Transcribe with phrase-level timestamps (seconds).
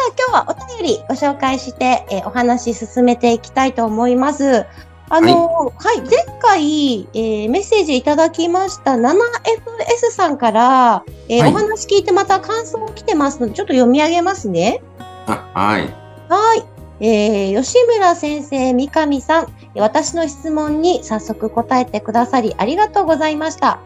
[0.00, 4.64] さあ、今日はお便りご紹介して、えーお話進めていきたいと思います。
[5.10, 5.28] あのー
[5.76, 14.82] はい、前回、えーメッセージいただきました 7FS さんから、えーはいお話聞いてまた感想来てますので、ちょっと読み上げますね。
[15.26, 15.82] あ、はい。
[16.30, 16.64] はい。
[17.04, 23.80] えー吉村先生、三上さん、私の質問に早速答えてくださりありがとうございました。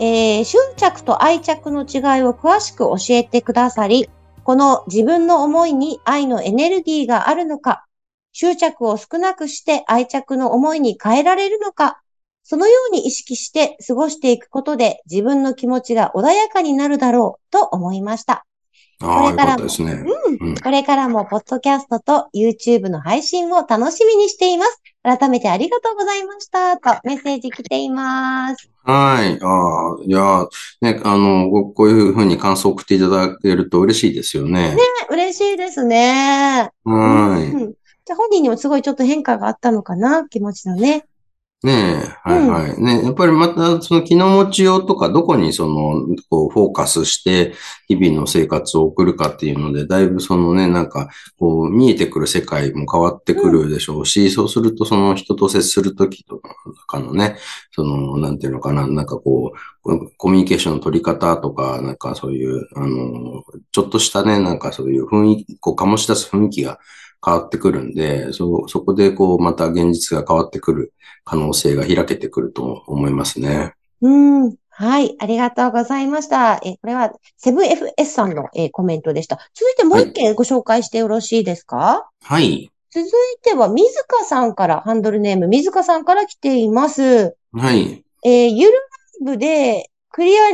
[0.00, 4.10] えー執着と愛着の違いを詳しく教えてくださり、
[4.44, 7.86] この自分の思いに愛のエネルギーがあるのか、
[8.32, 12.00] 執着を少なくして愛着の思いに変えられるのか、
[12.42, 18.44] そのように意識して過ごしていくことで自分の気持ちが穏やかになるだろうと思いました。
[19.00, 19.92] ああ、よかったですね。
[19.92, 20.19] うん
[20.62, 24.82] これからもポッドキャストと YouTube の配信を楽しみにしています。
[25.02, 26.78] 改めてありがとうございました。
[26.78, 28.70] とメッセージ来ています。
[28.82, 29.38] はい。
[29.42, 30.46] ああ、いや、
[30.80, 34.76] ね、あの、ごこういうふうに感想を送っていただけると嬉しいですよね。
[35.10, 36.70] 嬉しいですね。
[36.84, 37.52] はい。
[37.52, 37.74] うん
[38.06, 40.24] じゃあ本人にもすごいちょっと変化があったのかな？
[40.24, 41.04] 気持ちのね。
[41.62, 42.82] ねえ、はいはい。
[42.82, 47.52] ね、やっぱりまた、その気の持ちようとか、どこにその、こう、フォーカスして、
[47.86, 56.38] 日々の生活を送るかっていうので、だいぶそのね、なんか、こう、見えてくる世界も変わってくるでしょうし、そうすると、その人と接するときと
[56.86, 57.36] かのね、
[57.72, 59.52] その、なんていうのかな、なんかこ
[59.84, 66.78] う、コミュニケーションの取り方とか、なんかそういう、あの、ちょっとしたね、なんかそういう雰囲気、こう、醸し出す雰囲気が
[67.24, 70.92] 変わってくるんで、そ、そこでこう、また現実が変わってくる
[71.24, 73.74] 可能性が開けてくると思いますね。
[74.00, 74.54] うん。
[74.70, 75.14] はい。
[75.18, 76.58] ありがとうございました。
[76.64, 79.38] え、これはセブン FS さんの、えーコメントでした。
[79.54, 82.70] 続いてもう一件ご紹介してよろしいですか、はい。
[82.90, 83.10] 続い
[83.42, 87.36] ては、水香さんから、ハンドルネーム、水香さんから来ています。
[87.52, 88.02] はい。
[88.24, 90.48] えーゆるライブで、クリア、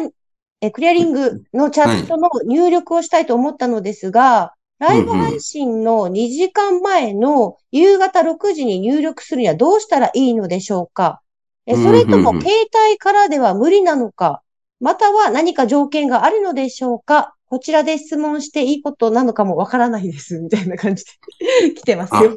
[0.60, 11.20] えークリアリングのチャットの入力をしたいと思ったのですが、ライブ配信の2時間前の夕方6時に入力するにはどうしたらいいのでしょうか？
[11.66, 12.50] えーそれとも携
[12.88, 14.42] 帯からでは無理なのか？
[14.80, 17.34] または何か条件があるのでしょうか？
[17.48, 20.38] こちらで質問していいことなのかもわからないです。
[20.40, 21.04] みたいな感じ
[21.38, 22.36] で来てますよ。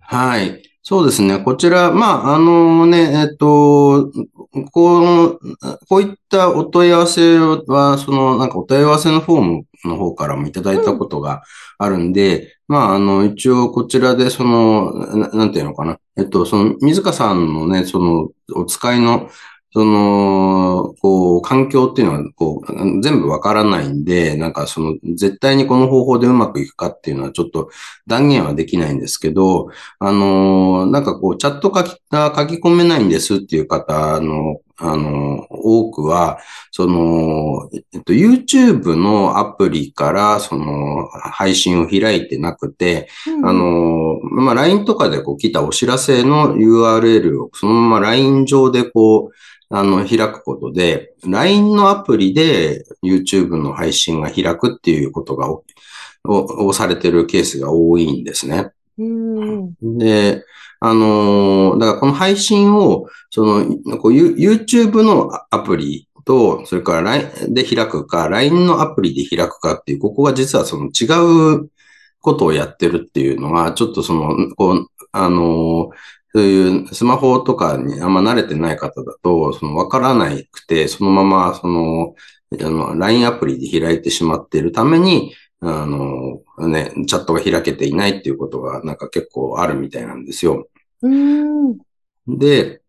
[0.00, 0.62] はい。
[0.88, 1.38] そうですね。
[1.38, 4.10] こちら、まあ、あのね、えっと、
[4.72, 5.38] この、
[5.86, 11.42] こういったお問い合わせは、その、なんかお問い合わせのフォームの方からもいただいたことが
[11.76, 15.98] あるんで、まあ、あの、一応こちらで、その、ななんていうのかな。
[16.16, 19.28] えっと、その、水香さんのね、その、お使いの、
[19.72, 27.68] その、こう、環境っていうのは、こう、全部わからないんで、なんかその、絶対にこの方法でうまくいくかっていうのはちょっと
[28.06, 29.68] 断言はできないんですけど、
[29.98, 31.96] あの、なんかこう、チャット書き、書
[32.46, 36.38] き込めないんですっていう方の、あの、多くは、
[36.70, 49.34] その、えっと、YouTube のアプリから、その、配信を開いてなくて、うんあ、の、まあ、LINE とかでこう来たお知らせの URL をそのまま LINE 上でこう、
[49.70, 55.64] あの、開くことで、LINE のアプリで YouTube の配信が開くっていうことがお、
[56.24, 58.70] お、をされてるケースが多いんですね。
[59.82, 60.44] で、
[60.80, 71.70] あのーだからこの配信を、その、こう、YouTube のアプリと、それから LINE で開くか、LINE のアプリで開くかっていう、ここが実はその違う
[72.20, 75.96] ことをやってるっていうのが、ちょっとその、こう、あのー
[76.34, 82.14] そういうスマホとかにあんま慣れてない方だと、そのわからなくて、そのまま、その、
[82.60, 90.68] あの、LINE アプリで開いてしまっているために、あの、ね、チャットが開けていないっていうことがなんか結構あるみたいなんですよ。
[91.02, 91.78] うん。
[92.26, 92.80] で、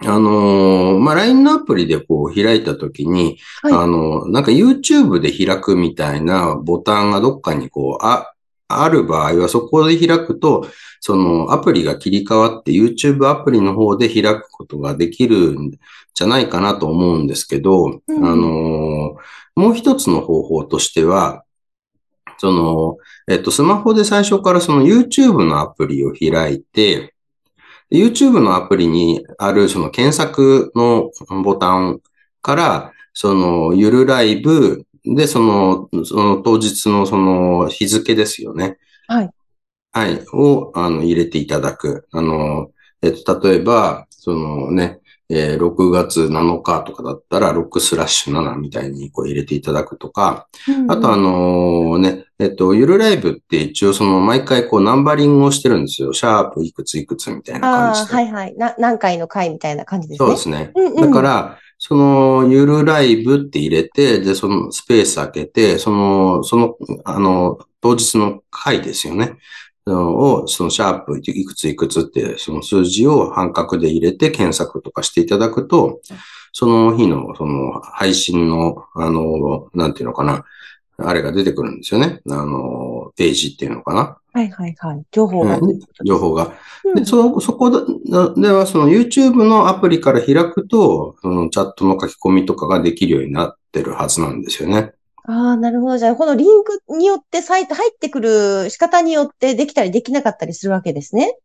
[0.00, 8.32] あの、まあ、LINE のアプリでこう開いたときに、はいあの、なんか YouTube で開くみたいなボタンがどっかにこう、あ、
[8.68, 10.66] ある場合はそこで開くと、
[11.00, 15.70] そのアプリが切り替わって YouTube アプリの方で開くことができるん
[16.14, 19.16] じゃないかなと思うんですけど、うんあの、
[19.54, 21.43] もう一つの方法としては、
[22.38, 22.96] その、
[23.28, 27.14] えっと、スマホで最初からその YouTube のアプリを開いて、
[27.90, 31.10] YouTube のアプリにあるその検索の
[31.42, 32.00] ボタン
[32.42, 38.78] から、その、ゆるライブで、その、その当日のその日付ですよね。
[39.06, 39.30] はい。
[39.92, 42.08] はい、を、あの、入れていただく。
[42.10, 42.70] あの、
[43.02, 56.12] えっと、例えば、そのね、えー、6月7日とかだったら、6スラッシュ7みたいにこう入れていただくとか、うんうん、あとあのね、えっと、ゆるライブって一応その毎回こうナンバリングをしてるんですよ。
[56.12, 58.14] シャープいくついくつみたいな感じで。
[58.14, 58.56] はいはい。
[58.56, 60.26] な、何回の回みたいな感じですね。
[60.26, 60.72] そうですね。
[60.74, 69.36] うんうん、だから、その、ゆるライブって入れて、で、そのスペース開けて、その、その、あの、当日の回ですよね。
[69.86, 76.00] を、そのシャープいくついくつって、その数字を半角で入れて検索とかしていただくと、
[76.52, 80.44] その日の、その配信の、あの、なんていうのかな、
[80.96, 82.20] あれが出てくるんですよね。
[82.28, 84.18] あの、ページっていうのかな。
[84.32, 85.02] はいはいはい。
[85.12, 85.60] 情報が。
[86.04, 86.52] 情報が。
[86.94, 94.93] で、そ、そこでは、その YouTube のアプリから開くと、そのチャットの書き込みとかができるようになってるはずなんですよね。
[95.26, 95.98] ああ、なるほど。
[95.98, 101.38] じゃあ、このリンクによってサイト入ってくる仕方によってできたりできなかったりするわけですね。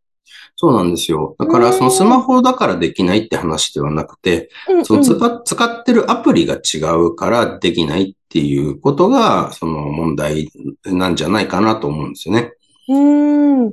[0.58, 1.36] そうなんですよ。
[1.40, 4.50] だから、そのスマホだからできないって話ではなくて、
[4.84, 10.52] その使使ってるアプリが違うからできないっていうことが、その問題
[10.84, 12.52] なんじゃないかなと思うんですよね。
[12.90, 13.72] うん。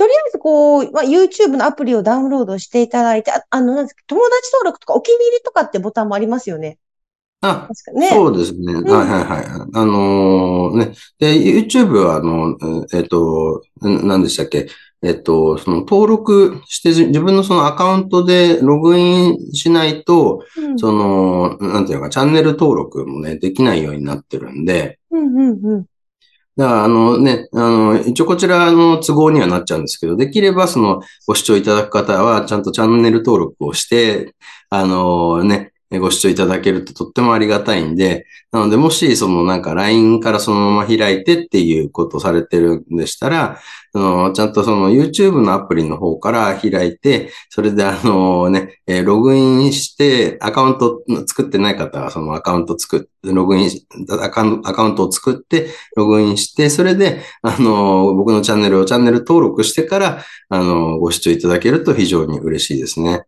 [0.00, 6.78] とりあえず、こう、まあ、YouTube のアプリをダウンロードしていただいて、ああの、友達登録とかお気に入りとかってボタンもありますよね。
[7.42, 8.72] あ、ね、そうですね。
[8.74, 9.44] うん、はいはいはい。
[9.72, 10.92] あのー、ね。
[11.18, 12.56] で、YouTube は、あの、
[12.92, 14.68] えっ、ー、と、何でしたっけ？
[15.02, 25.86] えっ、ー、と、その登録して自分のそのアカウントでログインしないと、うん、その、なんていうか、チャンネル登録もね、できないようになってるんで、うんうんうん。
[26.58, 34.34] だから、あのね、あの、一応こちらの都合にはなっちゃうんですけど、できればそのご視聴いただく方は、ちゃんとチャンネル登録をして、
[34.68, 43.58] あのね、ご視聴いただけるととってもありがたいんで、なので、もし、そのなんか LINE からそのまま開いてっていうことされてるんでしたら、
[43.92, 53.70] あのちゃんとその YouTube のアプリの方から開いて、それであのね、えログインして、アカウント作ってない方はそのアカウント作って、ログイン
[54.22, 63.24] アカウント、アカウントを作って、ログインして、それで、あの僕のチャンネルをチャンネル登録してから、あのご視聴いただけると非常に嬉しいですね。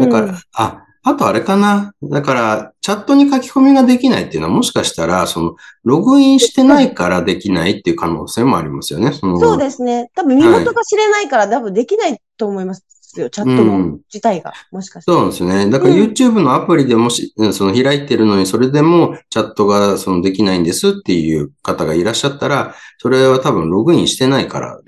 [0.00, 1.92] だから、あ、あとあれかな。
[2.02, 9.12] だから、チャットに書き込みができないっていうのはもしかしたら、その、ログインしてないからできないっていう可能性もありますよね。
[9.12, 10.10] そそうですね。
[10.14, 12.93] 多分身元が知れないから、多分できないと思います。
[13.20, 15.12] よ、チャットの自体が、もしかして。
[15.12, 15.70] そうですね。
[15.70, 24.80] だから YouTube のアプリでもし、うん、その開いてるのに、それでもチャットがそのできないんですっていう方がいらっしゃったら、それは多分ログインしてないから、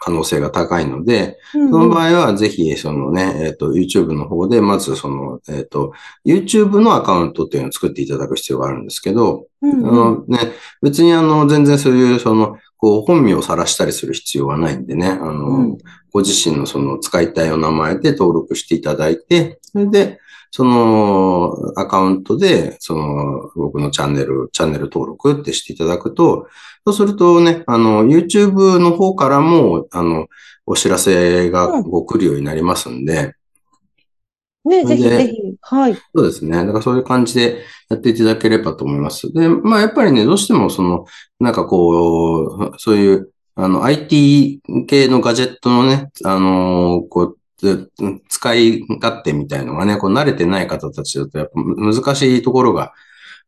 [0.00, 5.92] 可能性が高いので、その場合はぜひ、そのね、えっ、ー、と、YouTube の方で、まずその、えっ、ー、と、
[6.24, 10.38] YouTube のアカウントっていうのを作っていただく必要があるんですけど、うんうん、あのね、
[10.82, 15.78] 別にあの、全然そういう、その、こう、本名を晒したりする必要はないんでね、あの、うん、
[16.14, 20.20] ご自身のその使いたいお名前で登録していただいて、それで、
[20.52, 26.46] そのアカウントで、その僕のチャンネル、チャンネル登録ってしていただくと、
[26.86, 30.28] そうするとね、あの、YouTube の方からも、あの、
[30.66, 33.34] お知らせがこう来るようになりますんで、
[34.64, 35.56] ね、ぜひぜひ。
[35.60, 35.94] はい。
[35.94, 36.56] そうですね。
[36.58, 39.32] だからそういう感じでやっていただければと思います。
[39.32, 41.06] で、まあやっぱりね、どうしてもその、
[41.40, 47.38] なんかこう、そういう、あの、IT 系のガジェットのね、あのこう、
[48.28, 52.92] 使い勝手みたいのがね、こう慣れてない方たちだとやっぱ難しいところが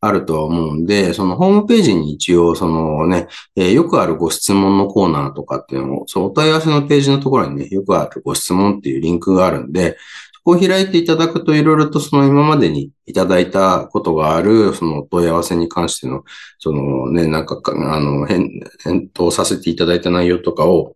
[0.00, 9.96] あるとは思うんで、そのホームページに一応そのね、えー、よくあるご質問のコーナーとかっていうのを、そのお問い合わせのページのところにね、よくあるご質問っていうリンクがあるんで、
[10.46, 16.22] こう開いていただくといろいろとその今までにいただいたことがある、その問い合わせに関しての、
[16.60, 18.48] そのね、なんか、あの、返、
[18.84, 20.94] 返答させていただいた内容とかを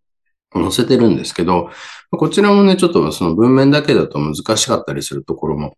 [0.55, 1.69] 載せてるんですけど、
[2.13, 5.77] こちらもね、ちょっとその文面だけだと難しかったりするところも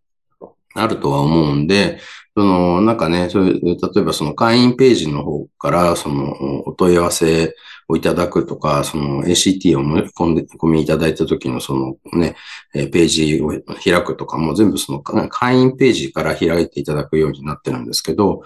[0.75, 1.99] あるとは思うんで、
[2.37, 6.35] その、なんかね、そういう、例えばその会員ページの方から、その、
[6.67, 7.55] お問い合わせ
[7.93, 12.37] をいただくとか、その ACT を込んで、込みいただいた時のそのね、
[12.73, 13.49] ページを
[13.83, 18.43] 開くとかも全部その会員ページから開いていただくようになってるんですけど、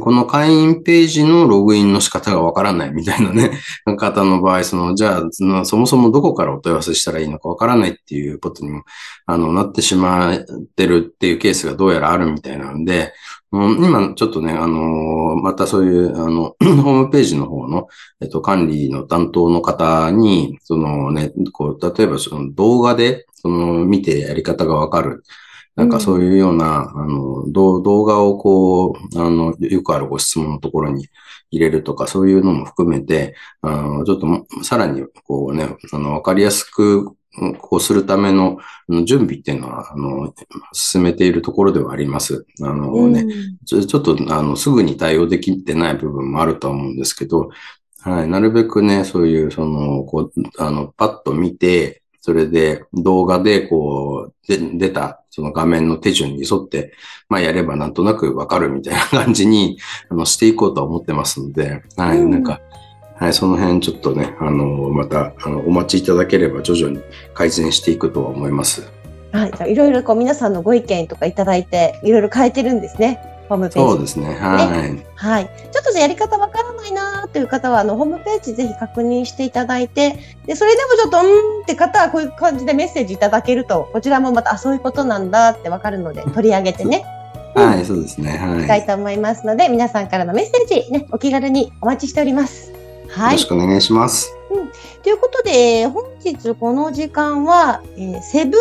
[0.00, 3.58] この会員ページのログインの仕方がわからないみたいなね、
[3.98, 8.84] 方の場合、その、じゃあ、そもそもどこからお問い合わせしたらいいのかわからないっていうことにも、
[9.26, 10.44] あの、なってしまっ
[10.76, 13.12] てるっていうケースがどうやらあるみたいなんで、
[13.52, 17.88] 今ちょっとね、あのまたそういう、あの、 ホームページの方の、
[18.20, 25.24] えっと、管理の担当の方に、そのね、こう、例えばその動画で、その、見てやり方がわかる、
[25.74, 31.08] なんかそういうような、あの、動画をこう、あの、よくあるご質問のところに
[31.50, 37.16] 入れるとか、そういうのも含めて、あの、ちょっとさらに、こうね、あの、わかりやすく、
[37.58, 38.58] こうするための
[39.04, 40.34] 準備っていうのは、あの、
[40.72, 42.44] 進めているところではあります。
[42.62, 43.24] あのね、
[43.64, 47.50] ちょっと、あの、すぐに対応できてない部分もあるとは思うんですけど、
[48.00, 56.92] はい、なるべくね、そういう、その、こう、あの、パッと見て、それで動画でこう、で出たその画面の手順に沿って、
[57.28, 59.78] まあやればなんとなくわかるみたいな感じに、
[60.10, 62.60] あの、していこうとは思ってますので、はい、うん、なんか、
[63.20, 68.90] はい、その辺ちょっとね、あの、また、あの、お待ちいただければ徐々に改善していくとは思います。
[69.30, 73.20] はい、じゃいろいろこう皆さんのご意見とかいただいて、いろいろ変えてるんですね。
[73.50, 73.90] ホームページ。
[73.90, 74.34] そうですね。
[74.40, 75.06] はい。
[75.16, 75.44] はい。
[75.70, 87.04] ちょっとじゃやり方わからないなという方は、あの、ホームページぜひ確認していただいて、で、それでもちょっと、うんって方はこういう感じでメッセージいただけると、こちらもまた、あ、そういうことなんだってわかるので、取り上げてね。
[87.54, 88.38] はい、そうですね。
[88.38, 88.62] はい。
[88.62, 92.79] したいと思いますので、皆さんからのメッセージ、ね、お気軽にお待ちしております。
[93.10, 93.32] はい。
[93.32, 94.34] よろしくお願いします。
[94.50, 94.70] うん。
[95.02, 98.60] ということで、本日この時間は、えー、セブン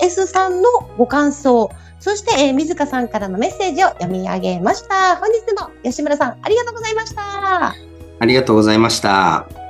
[0.00, 5.16] FS さんのご感想、そして、えー、水香さんからのメッセージを読み上げました。
[5.16, 7.74] 本日も吉村さん、ありがとうございました。
[8.18, 9.65] ありがとうございました。